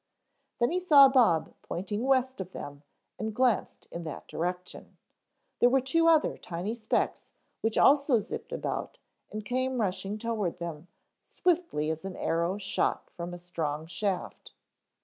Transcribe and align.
Then 0.59 0.71
he 0.71 0.79
saw 0.79 1.09
Bob 1.09 1.53
pointing 1.61 2.01
west 2.05 2.41
of 2.41 2.53
them 2.53 2.81
and 3.19 3.35
glanced 3.35 3.85
in 3.91 4.03
that 4.05 4.27
direction. 4.27 4.97
There 5.59 5.69
were 5.69 5.79
two 5.79 6.07
other 6.07 6.37
tiny 6.39 6.73
specks 6.73 7.31
which 7.61 7.77
also 7.77 8.19
zipped 8.19 8.51
about 8.51 8.97
and 9.31 9.45
came 9.45 9.79
rushing 9.79 10.17
toward 10.17 10.57
them 10.57 10.87
swiftly 11.21 11.91
as 11.91 12.03
an 12.03 12.15
arrow 12.15 12.57
shot 12.57 13.11
from 13.11 13.31
a 13.31 13.37
strong 13.37 13.85
shaft. 13.85 14.53